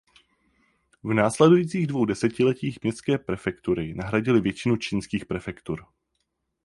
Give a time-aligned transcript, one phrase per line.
[1.03, 5.85] V následujících dvou desetiletích městské prefektury nahradily většinu čínských prefektur.